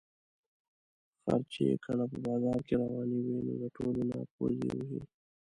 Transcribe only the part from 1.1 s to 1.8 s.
خر چې